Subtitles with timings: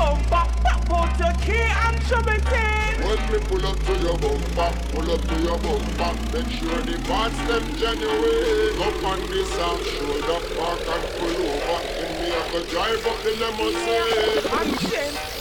[0.00, 2.94] bumper, back out your key and jumping in.
[3.04, 6.96] When me pull up to your bumper, pull up to your bumper, make sure the
[7.06, 8.80] parts them genuine.
[8.80, 11.80] Up on the south shoulder, park and pull over.
[12.00, 14.48] In me I go drive up the limousine.
[14.58, 15.39] And change.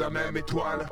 [0.00, 0.89] La même étoile.